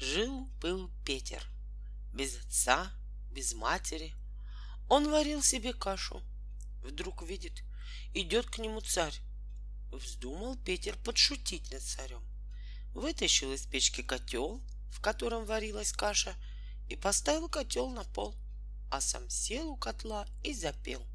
Жил-был 0.00 0.90
Петер. 1.04 1.46
Без 2.14 2.34
отца, 2.38 2.90
без 3.32 3.52
матери. 3.52 4.14
Он 4.88 5.10
варил 5.10 5.42
себе 5.42 5.74
кашу. 5.74 6.22
Вдруг 6.82 7.22
видит, 7.22 7.62
идет 8.14 8.46
к 8.46 8.56
нему 8.56 8.80
царь. 8.80 9.20
Вздумал 9.92 10.56
Петер 10.56 10.96
подшутить 11.04 11.70
над 11.70 11.82
царем. 11.82 12.24
Вытащил 12.94 13.52
из 13.52 13.66
печки 13.66 14.02
котел, 14.02 14.62
в 14.90 15.02
котором 15.02 15.44
варилась 15.44 15.92
каша, 15.92 16.34
и 16.88 16.96
поставил 16.96 17.50
котел 17.50 17.90
на 17.90 18.04
пол, 18.04 18.34
а 18.90 19.02
сам 19.02 19.28
сел 19.28 19.68
у 19.68 19.76
котла 19.76 20.26
и 20.42 20.54
запел. 20.54 21.06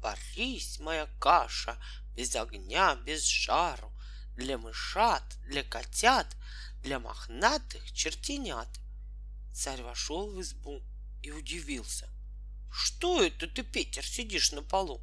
Варись, 0.00 0.80
моя 0.80 1.06
каша, 1.20 1.80
без 2.16 2.34
огня, 2.34 2.96
без 2.96 3.22
жару, 3.22 3.92
для 4.34 4.58
мышат, 4.58 5.22
для 5.46 5.62
котят, 5.62 6.36
для 6.82 6.98
мохнатых 6.98 7.92
чертенят. 7.92 8.68
Царь 9.52 9.82
вошел 9.82 10.30
в 10.30 10.40
избу 10.40 10.82
и 11.22 11.30
удивился. 11.30 12.08
Что 12.70 13.22
это 13.22 13.46
ты, 13.46 13.62
Петер, 13.62 14.04
сидишь 14.04 14.52
на 14.52 14.62
полу? 14.62 15.00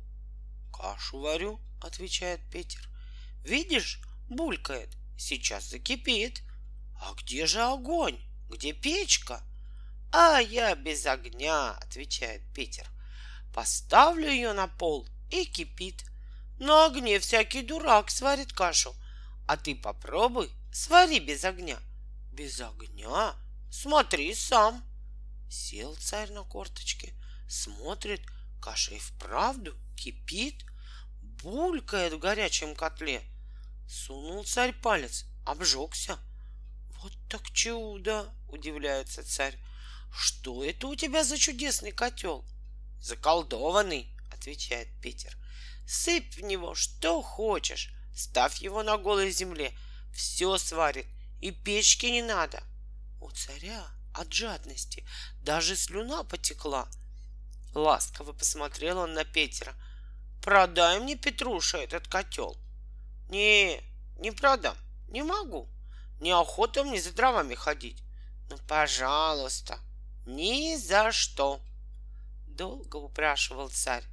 Кашу 0.73 1.19
варю, 1.19 1.59
отвечает 1.81 2.41
Петер. 2.51 2.87
Видишь, 3.43 4.01
булькает, 4.29 4.95
сейчас 5.17 5.69
закипит. 5.69 6.41
А 7.01 7.13
где 7.13 7.45
же 7.45 7.61
огонь? 7.61 8.19
Где 8.49 8.73
печка? 8.73 9.41
А 10.11 10.39
я 10.39 10.75
без 10.75 11.05
огня, 11.05 11.71
отвечает 11.71 12.41
Петер. 12.53 12.87
Поставлю 13.53 14.29
ее 14.29 14.53
на 14.53 14.67
пол 14.67 15.07
и 15.29 15.45
кипит. 15.45 16.05
На 16.59 16.85
огне 16.85 17.19
всякий 17.19 17.63
дурак 17.63 18.09
сварит 18.09 18.53
кашу. 18.53 18.95
А 19.47 19.57
ты 19.57 19.75
попробуй, 19.75 20.49
свари 20.75 21.19
без 21.19 21.45
огня. 21.45 21.79
Без 22.33 22.59
огня? 22.59 23.33
Смотри 23.71 24.35
сам. 24.35 24.83
Сел 25.49 25.95
царь 25.95 26.31
на 26.31 26.43
корточке, 26.43 27.13
смотрит, 27.47 28.21
каша 28.61 28.95
и 28.95 28.99
вправду 28.99 29.73
кипит, 29.95 30.65
булькает 31.21 32.11
в 32.13 32.19
горячем 32.19 32.75
котле. 32.75 33.21
Сунул 33.87 34.43
царь 34.43 34.73
палец, 34.73 35.25
обжегся. 35.45 36.19
Вот 37.01 37.13
так 37.29 37.49
чудо, 37.51 38.29
удивляется 38.49 39.23
царь. 39.23 39.57
Что 40.11 40.61
это 40.63 40.87
у 40.87 40.95
тебя 40.95 41.23
за 41.23 41.37
чудесный 41.37 41.93
котел? 41.93 42.43
Заколдованный, 42.99 44.13
отвечает 44.29 44.89
Питер. 45.01 45.37
Сыпь 45.87 46.35
в 46.35 46.41
него 46.41 46.75
что 46.75 47.21
хочешь, 47.21 47.93
ставь 48.13 48.57
его 48.57 48.83
на 48.83 48.97
голой 48.97 49.31
земле, 49.31 49.73
все 50.15 50.57
сварит, 50.57 51.05
и 51.41 51.51
печки 51.51 52.07
не 52.07 52.21
надо. 52.21 52.63
У 53.21 53.29
царя 53.31 53.85
от 54.13 54.31
жадности 54.33 55.05
даже 55.41 55.75
слюна 55.75 56.23
потекла. 56.23 56.87
Ласково 57.73 58.31
посмотрел 58.31 58.99
он 58.99 59.13
на 59.13 59.25
Петера. 59.25 59.75
Продай 60.41 60.99
мне, 60.99 61.15
Петруша, 61.15 61.77
этот 61.77 62.07
котел. 62.07 62.57
Не, 63.29 63.81
не 64.17 64.31
продам, 64.31 64.77
не 65.09 65.23
могу. 65.23 65.67
Неохота 66.21 66.83
мне 66.83 67.01
за 67.01 67.11
дровами 67.11 67.55
ходить. 67.55 68.01
Ну, 68.49 68.57
пожалуйста, 68.67 69.79
ни 70.25 70.77
за 70.77 71.11
что. 71.11 71.59
Долго 72.47 72.95
упрашивал 72.95 73.69
царь. 73.69 74.03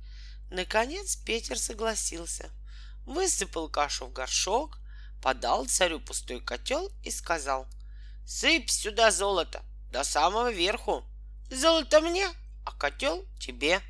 Наконец 0.51 1.17
Петер 1.17 1.59
согласился. 1.59 2.51
Высыпал 3.07 3.69
кашу 3.69 4.07
в 4.07 4.13
горшок, 4.13 4.79
подал 5.23 5.67
царю 5.67 6.01
пустой 6.01 6.41
котел 6.41 6.91
и 7.03 7.11
сказал— 7.11 7.67
Сыпь 8.25 8.71
сюда 8.71 9.11
золото 9.11 9.63
до 9.91 10.05
самого 10.05 10.53
верху. 10.53 11.05
Золото 11.51 12.01
мне, 12.01 12.29
а 12.65 12.73
котел 12.73 13.27
тебе. 13.39 13.81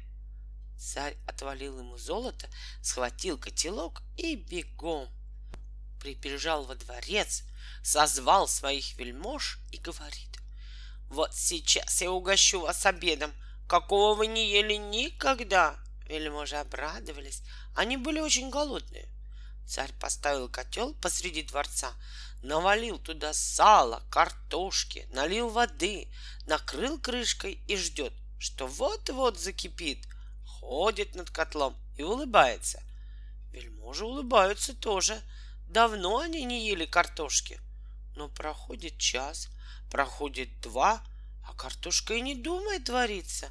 Царь 0.78 1.16
отвалил 1.28 1.78
ему 1.78 1.96
золото, 1.96 2.48
схватил 2.82 3.38
котелок 3.38 4.02
и 4.16 4.34
бегом 4.34 5.08
прибежал 6.00 6.64
во 6.64 6.74
дворец, 6.74 7.44
созвал 7.84 8.48
своих 8.48 8.98
вельмож 8.98 9.60
и 9.70 9.76
говорит, 9.76 10.40
«Вот 11.08 11.32
сейчас 11.32 12.02
я 12.02 12.10
угощу 12.10 12.60
вас 12.60 12.84
обедом, 12.84 13.32
какого 13.68 14.16
вы 14.16 14.26
не 14.26 14.50
ели 14.50 14.74
никогда!» 14.74 15.76
Вельможи 16.08 16.56
обрадовались, 16.56 17.42
они 17.76 17.96
были 17.96 18.18
очень 18.18 18.50
голодные. 18.50 19.08
Царь 19.66 19.92
поставил 20.00 20.48
котел 20.48 20.94
посреди 20.94 21.42
дворца, 21.42 21.92
навалил 22.42 22.98
туда 22.98 23.32
сало, 23.32 24.02
картошки, 24.10 25.08
налил 25.12 25.48
воды, 25.48 26.08
накрыл 26.46 26.98
крышкой 26.98 27.62
и 27.68 27.76
ждет, 27.76 28.12
что 28.38 28.66
вот-вот 28.66 29.38
закипит, 29.38 30.06
ходит 30.44 31.14
над 31.14 31.30
котлом 31.30 31.76
и 31.96 32.02
улыбается. 32.02 32.82
Вельможи 33.52 34.04
улыбаются 34.04 34.74
тоже. 34.74 35.20
Давно 35.68 36.18
они 36.18 36.44
не 36.44 36.68
ели 36.68 36.86
картошки. 36.86 37.60
Но 38.16 38.28
проходит 38.28 38.98
час, 38.98 39.48
проходит 39.90 40.60
два, 40.60 41.02
а 41.46 41.54
картошка 41.54 42.14
и 42.14 42.20
не 42.20 42.34
думает 42.34 42.88
вариться. 42.88 43.50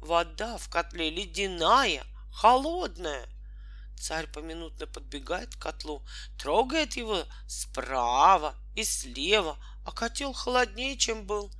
Вода 0.00 0.58
в 0.58 0.68
котле 0.68 1.10
ледяная, 1.10 2.04
холодная. 2.32 3.26
Царь 3.98 4.26
поминутно 4.26 4.86
подбегает 4.86 5.56
к 5.56 5.58
котлу, 5.58 6.04
трогает 6.38 6.96
его 6.96 7.24
справа 7.48 8.54
и 8.74 8.84
слева, 8.84 9.58
а 9.84 9.90
котел 9.90 10.32
холоднее, 10.32 10.96
чем 10.96 11.26
был. 11.26 11.50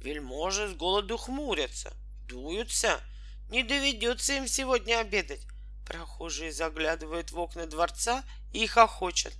Вельможи 0.00 0.68
с 0.68 0.74
голоду 0.74 1.16
хмурятся, 1.16 1.92
дуются. 2.26 3.00
Не 3.50 3.62
доведется 3.62 4.32
им 4.32 4.48
сегодня 4.48 4.98
обедать. 4.98 5.46
Прохожие 5.86 6.50
заглядывают 6.50 7.30
в 7.30 7.38
окна 7.38 7.66
дворца 7.66 8.24
и 8.52 8.66
хохочут. 8.66 9.34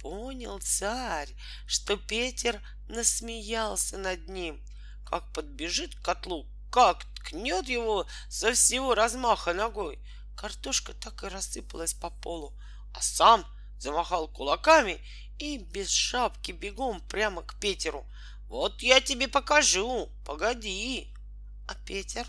Понял 0.00 0.58
царь, 0.60 1.28
что 1.66 1.96
Петер 1.96 2.60
насмеялся 2.88 3.98
над 3.98 4.28
ним, 4.28 4.64
как 5.04 5.32
подбежит 5.32 5.94
к 5.94 6.02
котлу, 6.02 6.46
как 6.72 7.04
ткнет 7.16 7.68
его 7.68 8.06
со 8.28 8.52
всего 8.52 8.94
размаха 8.94 9.52
ногой— 9.52 10.00
Картошка 10.38 10.94
так 10.94 11.24
и 11.24 11.26
рассыпалась 11.26 11.94
по 11.94 12.10
полу, 12.10 12.54
а 12.94 13.02
сам 13.02 13.44
замахал 13.76 14.28
кулаками 14.28 15.00
и 15.40 15.58
без 15.58 15.90
шапки 15.90 16.52
бегом 16.52 17.00
прямо 17.08 17.42
к 17.42 17.58
Петеру. 17.58 18.06
Вот 18.46 18.80
я 18.80 19.00
тебе 19.00 19.26
покажу, 19.26 20.08
погоди. 20.24 21.12
А 21.66 21.74
Петер 21.74 22.24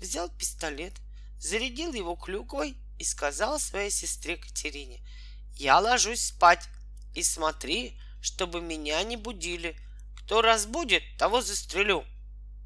взял 0.00 0.28
пистолет, 0.28 0.94
зарядил 1.38 1.92
его 1.92 2.16
клюквой 2.16 2.76
и 2.98 3.04
сказал 3.04 3.60
своей 3.60 3.92
сестре 3.92 4.36
Катерине, 4.36 5.00
я 5.54 5.78
ложусь 5.78 6.26
спать 6.26 6.68
и 7.14 7.22
смотри, 7.22 7.96
чтобы 8.20 8.60
меня 8.60 9.00
не 9.04 9.16
будили. 9.16 9.78
Кто 10.16 10.42
разбудит, 10.42 11.04
того 11.16 11.42
застрелю. 11.42 12.04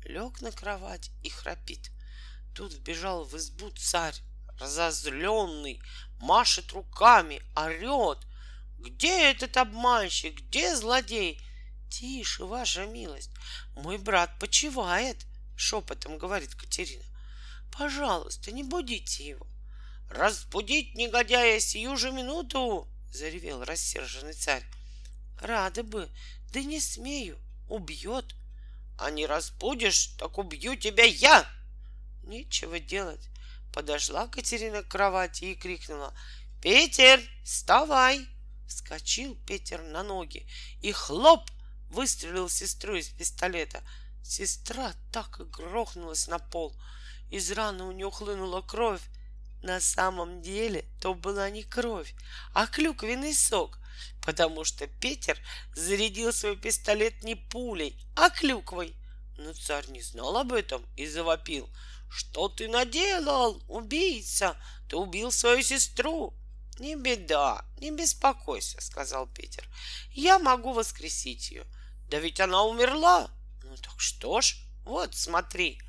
Лег 0.07 0.41
на 0.41 0.53
кровать 0.53 1.11
и 1.23 1.29
храпит. 1.29 1.91
Тут 2.55 2.73
вбежал 2.73 3.27
в 3.27 3.37
избу 3.37 3.71
царь 3.73 4.15
разозленный, 4.61 5.81
машет 6.21 6.73
руками, 6.73 7.43
орет. 7.57 8.19
Где 8.79 9.31
этот 9.31 9.57
обманщик? 9.57 10.41
Где 10.41 10.77
злодей? 10.77 11.41
Тише, 11.91 12.45
ваша 12.45 12.87
милость, 12.87 13.31
мой 13.75 13.99
брат 13.99 14.39
почивает, 14.39 15.27
шепотом 15.57 16.19
говорит 16.19 16.55
Катерина. 16.55 17.05
Пожалуйста, 17.77 18.53
не 18.53 18.63
будите 18.63 19.27
его. 19.27 19.47
Разбудить 20.09 20.95
негодяя 20.95 21.59
сию 21.61 21.97
же 21.97 22.13
минуту, 22.13 22.89
заревел 23.13 23.65
рассерженный 23.65 24.33
царь. 24.33 24.65
Рада 25.41 25.83
бы, 25.83 26.09
да 26.53 26.61
не 26.63 26.81
смею, 26.81 27.39
убьет. 27.69 28.35
А 28.99 29.11
не 29.11 29.27
разбудишь, 29.27 30.09
так 30.19 30.37
убью 30.39 30.77
тебя 30.77 31.05
я. 31.05 31.49
Нечего 32.23 32.79
делать. 32.79 33.29
Подошла 33.73 34.27
Катерина 34.27 34.83
к 34.83 34.89
кровати 34.89 35.45
и 35.45 35.55
крикнула 35.55 36.13
«Петер, 36.61 37.21
вставай!» 37.45 38.27
Вскочил 38.67 39.37
Петер 39.47 39.83
на 39.83 40.03
ноги 40.03 40.47
и 40.81 40.93
хлоп 40.93 41.49
выстрелил 41.89 42.49
сестру 42.49 42.97
из 42.97 43.09
пистолета. 43.09 43.83
Сестра 44.23 44.93
так 45.13 45.41
и 45.41 45.45
грохнулась 45.45 46.29
на 46.29 46.39
пол. 46.39 46.77
Из 47.31 47.51
раны 47.53 47.85
у 47.85 47.93
нее 47.93 48.11
хлынула 48.11 48.61
кровь. 48.61 49.03
На 49.63 49.81
самом 49.81 50.41
деле 50.41 50.85
то 51.01 51.15
была 51.15 51.51
не 51.51 51.63
кровь, 51.63 52.15
а 52.55 52.67
клюквенный 52.67 53.35
сок, 53.35 53.79
потому 54.25 54.65
что 54.65 54.87
Петер 54.87 55.39
зарядил 55.75 56.33
свой 56.33 56.57
пистолет 56.57 57.23
не 57.23 57.35
пулей, 57.35 57.97
а 58.17 58.31
клюквой. 58.31 58.95
Но 59.37 59.53
царь 59.53 59.89
не 59.91 60.01
знал 60.01 60.37
об 60.37 60.53
этом 60.53 60.85
и 60.97 61.07
завопил— 61.07 61.69
что 62.11 62.49
ты 62.49 62.69
наделал, 62.69 63.63
убийца? 63.69 64.57
Ты 64.89 64.97
убил 64.97 65.31
свою 65.31 65.63
сестру. 65.63 66.35
Не 66.79 66.97
беда, 66.97 67.65
не 67.79 67.91
беспокойся, 67.91 68.81
сказал 68.81 69.27
Питер. 69.27 69.69
Я 70.13 70.39
могу 70.39 70.73
воскресить 70.73 71.51
ее. 71.51 71.67
Да 72.09 72.19
ведь 72.19 72.41
она 72.41 72.65
умерла. 72.65 73.31
Ну 73.63 73.77
так 73.77 74.01
что 74.01 74.41
ж, 74.41 74.57
вот 74.85 75.15
смотри. 75.15 75.81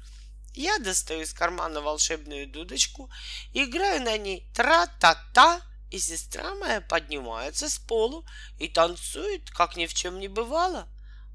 Я 0.53 0.79
достаю 0.79 1.21
из 1.21 1.33
кармана 1.33 1.81
волшебную 1.81 2.45
дудочку, 2.45 3.09
играю 3.53 4.01
на 4.01 4.18
ней 4.18 4.50
тра-та-та, 4.53 5.62
и 5.89 5.97
сестра 5.97 6.56
моя 6.56 6.81
поднимается 6.81 7.69
с 7.69 7.77
полу 7.77 8.25
и 8.59 8.68
танцует, 8.68 9.50
как 9.50 9.77
ни 9.77 9.88
в 9.88 9.94
чем 9.94 10.19
не 10.19 10.27
бывало. 10.27 10.88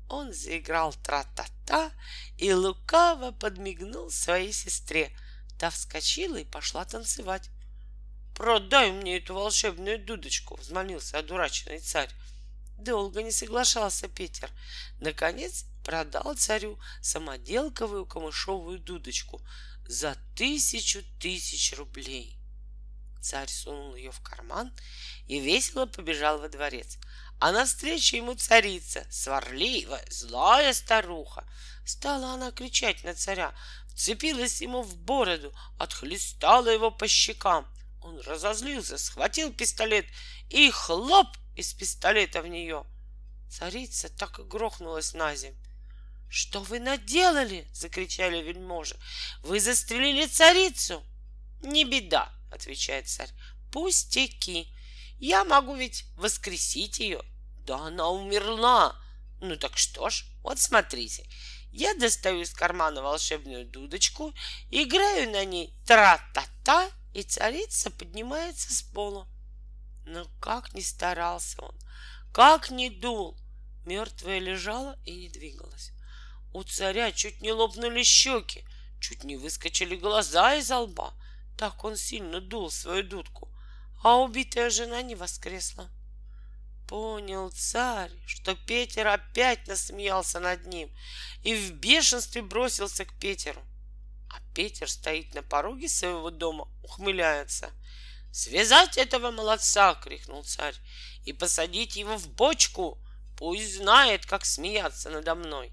Он 0.08 0.32
заиграл 0.32 0.92
тра-та-та 0.92 1.90
и 2.38 2.52
лукаво 2.52 3.32
подмигнул 3.32 4.10
своей 4.10 4.52
сестре. 4.52 5.10
Та 5.58 5.70
вскочила 5.70 6.36
и 6.36 6.44
пошла 6.44 6.84
танцевать. 6.84 7.50
«Продай 8.34 8.92
мне 8.92 9.16
эту 9.16 9.34
волшебную 9.34 9.98
дудочку!»— 9.98 10.56
взмолился 10.60 11.18
одураченный 11.18 11.80
царь. 11.80 12.10
Долго 12.78 13.22
не 13.22 13.32
соглашался 13.32 14.08
Питер. 14.08 14.50
Наконец 15.00 15.64
продал 15.82 16.34
царю 16.34 16.78
самоделковую 17.00 18.04
камышовую 18.04 18.78
дудочку 18.78 19.40
за 19.86 20.16
тысячу 20.36 21.02
тысяч 21.18 21.74
рублей. 21.76 22.38
Царь 23.26 23.48
сунул 23.48 23.96
ее 23.96 24.12
в 24.12 24.20
карман 24.20 24.72
и 25.26 25.40
весело 25.40 25.86
побежал 25.86 26.38
во 26.38 26.48
дворец. 26.48 26.96
А 27.40 27.50
навстречу 27.50 28.14
ему 28.14 28.36
царица, 28.36 29.04
сварливая, 29.10 30.04
злая 30.08 30.72
старуха. 30.72 31.44
Стала 31.84 32.34
она 32.34 32.52
кричать 32.52 33.02
на 33.02 33.14
царя, 33.14 33.52
вцепилась 33.88 34.60
ему 34.60 34.82
в 34.82 34.96
бороду, 34.98 35.52
отхлестала 35.76 36.68
его 36.68 36.92
по 36.92 37.08
щекам. 37.08 37.66
Он 38.00 38.20
разозлился, 38.20 38.96
схватил 38.96 39.52
пистолет 39.52 40.06
и 40.48 40.70
хлоп 40.70 41.36
из 41.56 41.74
пистолета 41.74 42.42
в 42.42 42.46
нее. 42.46 42.86
Царица 43.50 44.08
так 44.08 44.38
и 44.38 44.44
грохнулась 44.44 45.14
на 45.14 45.34
землю. 45.34 45.58
«Что 46.28 46.60
вы 46.60 46.78
наделали?»— 46.78 47.68
закричали 47.72 48.40
вельможи. 48.40 48.96
«Вы 49.42 49.58
застрелили 49.58 50.26
царицу!» 50.26 51.02
«Не 51.62 51.84
беда!»— 51.84 52.32
отвечает 52.56 53.08
царь. 53.08 53.30
«Пустяки! 53.70 54.68
Я 55.18 55.44
могу 55.44 55.76
ведь 55.76 56.04
воскресить 56.16 56.98
ее!» 56.98 57.22
«Да 57.66 57.78
она 57.86 58.08
умерла!» 58.08 59.00
«Ну 59.40 59.56
так 59.56 59.76
что 59.76 60.08
ж, 60.10 60.24
вот 60.42 60.58
смотрите, 60.58 61.28
я 61.72 61.94
достаю 61.94 62.40
из 62.40 62.54
кармана 62.54 63.02
волшебную 63.02 63.66
дудочку, 63.66 64.34
играю 64.70 65.30
на 65.30 65.44
ней 65.44 65.74
тра-та-та, 65.86 66.90
и 67.12 67.22
царица 67.22 67.90
поднимается 67.90 68.72
с 68.72 68.82
пола. 68.82 69.28
Но 70.06 70.26
как 70.40 70.72
ни 70.74 70.80
старался 70.80 71.60
он, 71.62 71.74
как 72.32 72.70
ни 72.70 72.88
дул, 72.88 73.38
мертвая 73.84 74.38
лежала 74.38 74.98
и 75.04 75.14
не 75.16 75.28
двигалась. 75.28 75.92
У 76.52 76.62
царя 76.62 77.12
чуть 77.12 77.40
не 77.40 77.52
лопнули 77.52 78.02
щеки, 78.02 78.64
чуть 79.00 79.24
не 79.24 79.36
выскочили 79.36 79.96
глаза 79.96 80.54
из 80.56 80.70
лба. 80.70 81.12
Так 81.56 81.84
он 81.84 81.96
сильно 81.96 82.40
дул 82.40 82.70
свою 82.70 83.02
дудку, 83.02 83.48
а 84.02 84.16
убитая 84.16 84.70
жена 84.70 85.02
не 85.02 85.14
воскресла. 85.14 85.88
Понял 86.86 87.50
царь, 87.50 88.12
что 88.26 88.54
Петер 88.54 89.08
опять 89.08 89.66
насмеялся 89.66 90.38
над 90.38 90.66
ним 90.66 90.90
и 91.42 91.54
в 91.54 91.72
бешенстве 91.72 92.42
бросился 92.42 93.04
к 93.04 93.18
Петеру. 93.18 93.60
А 94.30 94.40
Петер 94.54 94.88
стоит 94.88 95.34
на 95.34 95.42
пороге 95.42 95.88
своего 95.88 96.30
дома, 96.30 96.68
ухмыляется. 96.82 97.70
«Связать 98.32 98.98
этого 98.98 99.30
молодца!»— 99.30 99.94
крикнул 100.02 100.44
царь. 100.44 100.74
«И 101.24 101.32
посадить 101.32 101.96
его 101.96 102.18
в 102.18 102.28
бочку! 102.28 102.98
Пусть 103.36 103.76
знает, 103.76 104.26
как 104.26 104.44
смеяться 104.44 105.10
надо 105.10 105.34
мной!» 105.34 105.72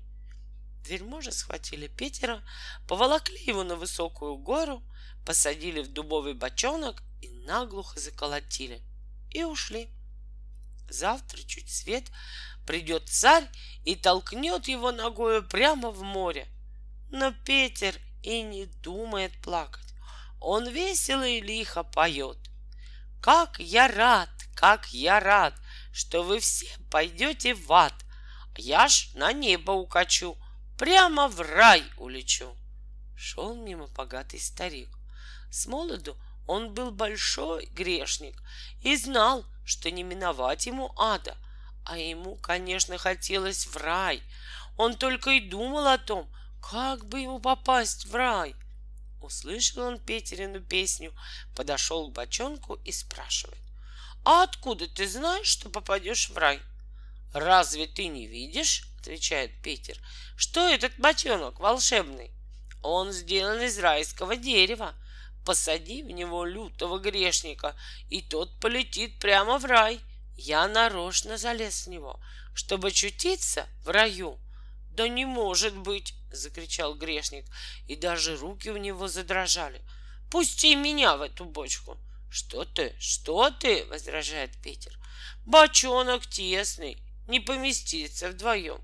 Вельможи 0.87 1.31
схватили 1.31 1.87
Петера, 1.87 2.43
поволокли 2.87 3.41
его 3.45 3.63
на 3.63 3.75
высокую 3.75 4.37
гору, 4.37 4.83
посадили 5.25 5.81
в 5.81 5.91
дубовый 5.91 6.33
бочонок 6.33 7.01
и 7.21 7.29
наглухо 7.29 7.99
заколотили. 7.99 8.81
И 9.31 9.43
ушли. 9.43 9.89
Завтра 10.89 11.41
чуть 11.43 11.71
свет 11.71 12.03
придет 12.65 13.09
царь 13.09 13.47
и 13.85 13.95
толкнет 13.95 14.67
его 14.67 14.91
ногою 14.91 15.47
прямо 15.47 15.89
в 15.89 16.01
море. 16.03 16.47
Но 17.09 17.31
Петер 17.31 17.95
и 18.21 18.41
не 18.41 18.65
думает 18.65 19.31
плакать. 19.41 19.93
Он 20.39 20.67
весело 20.67 21.27
и 21.27 21.41
лихо 21.41 21.83
поет. 21.83 22.37
Как 23.21 23.59
я 23.59 23.87
рад, 23.87 24.29
как 24.55 24.87
я 24.93 25.19
рад, 25.19 25.53
что 25.93 26.23
вы 26.23 26.39
все 26.39 26.67
пойдете 26.91 27.53
в 27.53 27.71
ад. 27.71 27.93
Я 28.57 28.87
ж 28.87 29.09
на 29.15 29.31
небо 29.31 29.71
укачу, 29.71 30.37
прямо 30.83 31.29
в 31.29 31.39
рай 31.39 31.81
улечу. 31.97 32.57
Шел 33.15 33.55
мимо 33.55 33.87
богатый 33.87 34.37
старик. 34.37 34.89
С 35.49 35.65
молоду 35.65 36.17
он 36.45 36.73
был 36.73 36.91
большой 36.91 37.67
грешник 37.67 38.35
и 38.81 38.97
знал, 38.97 39.45
что 39.63 39.89
не 39.89 40.03
миновать 40.03 40.65
ему 40.65 40.93
ада, 40.97 41.37
а 41.85 41.97
ему, 41.97 42.35
конечно, 42.35 42.97
хотелось 42.97 43.65
в 43.65 43.77
рай. 43.77 44.21
Он 44.75 44.97
только 44.97 45.29
и 45.29 45.39
думал 45.39 45.87
о 45.87 45.97
том, 45.97 46.29
как 46.61 47.05
бы 47.05 47.21
ему 47.21 47.39
попасть 47.39 48.07
в 48.07 48.13
рай. 48.13 48.53
Услышал 49.21 49.83
он 49.83 49.99
Петерину 49.99 50.59
песню, 50.59 51.13
подошел 51.55 52.09
к 52.09 52.13
бочонку 52.13 52.73
и 52.83 52.91
спрашивает. 52.91 53.63
А 54.25 54.43
откуда 54.43 54.89
ты 54.89 55.07
знаешь, 55.07 55.47
что 55.47 55.69
попадешь 55.69 56.29
в 56.29 56.37
рай? 56.37 56.59
Разве 57.33 57.87
ты 57.87 58.07
не 58.07 58.27
видишь, 58.27 58.83
отвечает 58.99 59.51
Петер, 59.63 59.97
что 60.37 60.61
этот 60.61 60.97
бочонок 60.97 61.59
волшебный? 61.59 62.31
Он 62.83 63.11
сделан 63.11 63.61
из 63.61 63.79
райского 63.79 64.35
дерева. 64.35 64.93
Посади 65.43 66.03
в 66.03 66.11
него 66.11 66.45
лютого 66.45 66.99
грешника, 66.99 67.75
и 68.09 68.21
тот 68.21 68.59
полетит 68.59 69.19
прямо 69.19 69.57
в 69.57 69.65
рай. 69.65 69.99
Я 70.37 70.67
нарочно 70.67 71.37
залез 71.37 71.85
в 71.85 71.89
него, 71.89 72.19
чтобы 72.53 72.91
чутиться 72.91 73.67
в 73.83 73.89
раю. 73.89 74.39
Да 74.91 75.07
не 75.07 75.25
может 75.25 75.75
быть, 75.75 76.13
закричал 76.31 76.95
грешник, 76.95 77.45
и 77.87 77.95
даже 77.95 78.37
руки 78.37 78.69
у 78.69 78.77
него 78.77 79.07
задрожали. 79.07 79.81
Пусти 80.29 80.75
меня 80.75 81.17
в 81.17 81.21
эту 81.21 81.45
бочку. 81.45 81.97
Что 82.29 82.63
ты, 82.63 82.95
что 82.99 83.49
ты, 83.51 83.85
возражает 83.85 84.51
Питер. 84.61 84.97
Бочонок 85.45 86.25
тесный, 86.25 87.02
не 87.27 87.39
поместится 87.39 88.29
вдвоем. 88.29 88.81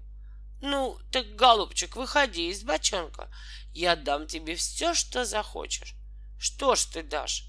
Ну, 0.62 1.00
так, 1.12 1.36
голубчик, 1.36 1.96
выходи 1.96 2.50
из 2.50 2.64
бочонка. 2.64 3.30
Я 3.74 3.96
дам 3.96 4.28
тебе 4.28 4.56
все, 4.56 4.94
что 4.94 5.26
захочешь. 5.26 5.96
Что 6.38 6.76
ж 6.76 6.86
ты 6.86 7.04
дашь? 7.04 7.46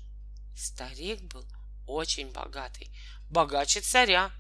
Старик 0.56 1.22
был 1.22 1.44
очень 1.86 2.30
богатый, 2.30 2.90
богаче 3.28 3.80
царя. 3.80 4.30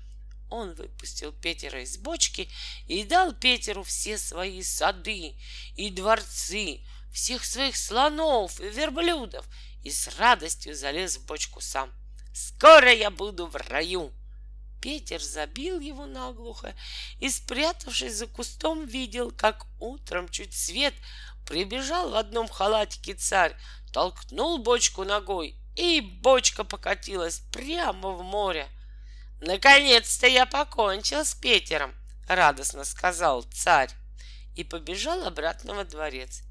Он 0.50 0.74
выпустил 0.74 1.32
Петера 1.32 1.82
из 1.82 1.96
бочки 1.96 2.48
и 2.86 3.04
дал 3.04 3.32
Петеру 3.32 3.84
все 3.84 4.18
свои 4.18 4.62
сады 4.62 5.36
и 5.76 5.90
дворцы, 5.90 6.80
всех 7.12 7.44
своих 7.44 7.76
слонов 7.76 8.60
и 8.60 8.68
верблюдов, 8.68 9.46
и 9.82 9.90
с 9.90 10.08
радостью 10.18 10.74
залез 10.74 11.16
в 11.16 11.26
бочку 11.26 11.60
сам. 11.60 11.92
Скоро 12.34 12.92
я 12.92 13.10
буду 13.10 13.46
в 13.46 13.56
раю. 13.56 14.12
Петер 14.80 15.20
забил 15.20 15.80
его 15.80 16.06
наглухо 16.06 16.74
и, 17.18 17.28
спрятавшись 17.28 18.14
за 18.14 18.26
кустом, 18.26 18.86
видел, 18.86 19.30
как 19.30 19.66
утром 19.78 20.28
чуть 20.28 20.54
свет 20.54 20.94
прибежал 21.46 22.10
в 22.10 22.16
одном 22.16 22.48
халатике 22.48 23.14
царь, 23.14 23.56
толкнул 23.92 24.58
бочку 24.58 25.04
ногой, 25.04 25.56
и 25.76 26.00
бочка 26.00 26.64
покатилась 26.64 27.40
прямо 27.52 28.10
в 28.10 28.22
море. 28.22 28.68
«Наконец-то 29.40 30.26
я 30.26 30.46
покончил 30.46 31.24
с 31.24 31.34
Петером!»— 31.34 31.94
радостно 32.28 32.84
сказал 32.84 33.42
царь 33.42 33.90
и 34.54 34.64
побежал 34.64 35.24
обратно 35.26 35.74
во 35.74 35.84
дворец. 35.84 36.42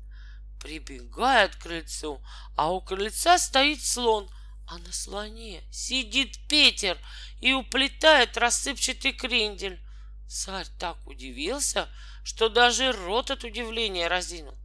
Прибегает 0.60 1.56
к 1.56 1.64
крыльцу, 1.64 2.22
а 2.58 2.72
у 2.72 2.82
крыльца 2.82 3.38
стоит 3.38 3.82
слон, 3.82 4.30
а 4.68 4.78
на 4.80 4.92
слоне 4.92 5.64
сидит 5.72 6.38
Петер 6.48 6.98
и 7.40 7.54
уплетает 7.54 8.38
рассыпчатый 8.38 9.14
крендель. 9.14 9.80
Царь 10.28 10.68
так 10.78 10.98
удивился, 11.08 11.88
что 12.24 12.50
даже 12.50 12.92
рот 12.92 13.32
от 13.32 13.44
удивления 13.44 14.08
разинул. 14.08 14.56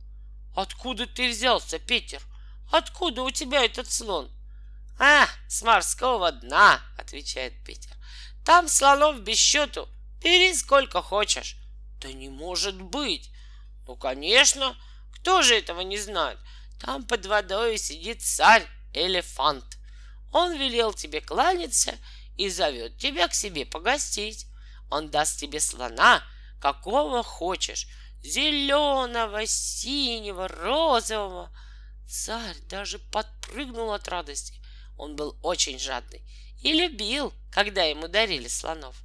«Откуда 0.54 1.06
ты 1.06 1.30
взялся, 1.30 1.78
Петер? 1.78 2.22
Откуда 2.70 3.22
у 3.22 3.30
тебя 3.30 3.64
этот 3.64 3.90
слон?» 3.90 4.30
«А, 4.98 5.26
с 5.48 5.62
морского 5.62 6.30
дна!»— 6.32 6.80
отвечает 6.98 7.64
Петер. 7.64 7.92
«Там 8.44 8.68
слонов 8.68 9.20
без 9.20 9.38
счету. 9.38 9.88
Бери 10.22 10.54
сколько 10.54 11.02
хочешь». 11.02 11.56
«Да 12.00 12.12
не 12.12 12.28
может 12.28 12.80
быть!» 12.80 13.30
«Ну, 13.86 13.96
конечно! 13.96 14.76
Кто 15.12 15.42
же 15.42 15.56
этого 15.56 15.80
не 15.80 15.98
знает? 15.98 16.38
Там 16.80 17.04
под 17.04 17.26
водой 17.26 17.78
сидит 17.78 18.22
царь-элефант. 18.22 19.78
Он 20.32 20.56
велел 20.56 20.92
тебе 20.92 21.20
кланяться 21.20 21.94
и 22.36 22.48
зовет 22.48 22.98
тебя 22.98 23.28
к 23.28 23.34
себе 23.34 23.66
погостить. 23.66 24.46
Он 24.90 25.10
даст 25.10 25.38
тебе 25.40 25.60
слона, 25.60 26.22
какого 26.60 27.22
хочешь, 27.22 27.86
зеленого, 28.22 29.46
синего, 29.46 30.48
розового. 30.48 31.50
Царь 32.08 32.56
даже 32.68 32.98
подпрыгнул 32.98 33.92
от 33.92 34.08
радости. 34.08 34.60
Он 34.96 35.16
был 35.16 35.38
очень 35.42 35.78
жадный 35.78 36.22
и 36.62 36.72
любил, 36.72 37.32
когда 37.52 37.82
ему 37.82 38.08
дарили 38.08 38.48
слонов. 38.48 38.96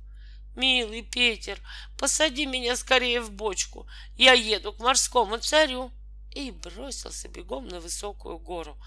«Милый 0.55 1.03
Петер, 1.03 1.61
посади 1.97 2.45
меня 2.45 2.75
скорее 2.75 3.21
в 3.21 3.31
бочку, 3.31 3.87
я 4.15 4.33
еду 4.33 4.73
к 4.73 4.79
морскому 4.79 5.37
царю!» 5.37 5.91
И 6.31 6.51
бросился 6.51 7.27
бегом 7.27 7.67
на 7.67 7.79
высокую 7.79 8.39
гору, 8.39 8.77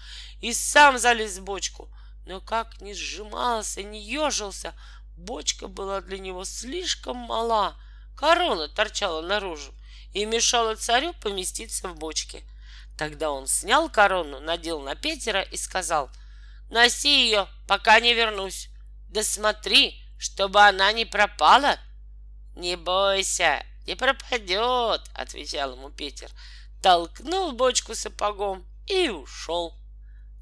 и 0.41 0.53
сам 0.53 0.97
залез 0.97 1.37
в 1.37 1.43
бочку. 1.43 1.89
Но 2.25 2.39
как 2.39 2.79
ни 2.81 2.93
сжимался, 2.93 3.83
ни 3.83 3.97
ежился, 3.97 4.73
бочка 5.17 5.67
была 5.67 6.01
для 6.01 6.19
него 6.19 6.45
слишком 6.45 7.17
мала, 7.17 7.75
корона 8.15 8.69
торчала 8.69 9.21
наружу 9.21 9.73
и 10.13 10.25
мешала 10.25 10.75
царю 10.75 11.13
поместиться 11.13 11.87
в 11.87 11.97
бочке. 11.97 12.43
Тогда 12.97 13.31
он 13.31 13.47
снял 13.47 13.89
корону, 13.89 14.39
надел 14.39 14.79
на 14.79 14.95
Петера 14.95 15.41
и 15.41 15.57
сказал, 15.57 16.09
«Носи 16.69 17.25
ее, 17.25 17.47
пока 17.67 17.99
не 17.99 18.13
вернусь. 18.13 18.69
Да 19.09 19.23
смотри, 19.23 19.99
чтобы 20.17 20.61
она 20.61 20.91
не 20.91 21.05
пропала». 21.05 21.77
«Не 22.55 22.77
бойся, 22.77 23.65
не 23.87 23.95
пропадет»,— 23.95 25.01
отвечал 25.15 25.73
ему 25.73 25.89
Петер. 25.89 26.29
Толкнул 26.83 27.51
бочку 27.53 27.95
сапогом 27.95 28.63
и 28.87 29.09
ушел. 29.09 29.75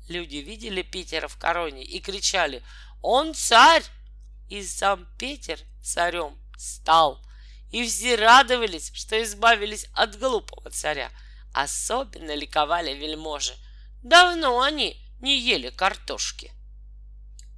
Люди 0.07 0.37
видели 0.37 0.81
Питера 0.81 1.27
в 1.27 1.37
короне 1.37 1.83
и 1.83 1.99
кричали 1.99 2.63
«Он 3.01 3.33
царь!» 3.33 3.83
И 4.49 4.63
сам 4.63 5.07
Петер 5.17 5.59
царем 5.81 6.37
стал. 6.57 7.21
И 7.71 7.85
все 7.87 8.15
радовались, 8.15 8.91
что 8.93 9.21
избавились 9.21 9.87
от 9.93 10.19
глупого 10.19 10.69
царя— 10.69 11.09
Особенно 11.53 12.33
ликовали 12.33 12.93
вельможи. 12.93 13.53
Давно 14.03 14.61
они 14.61 14.97
не 15.19 15.37
ели 15.37 15.69
картошки. 15.69 16.51